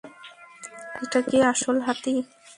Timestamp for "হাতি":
1.85-2.13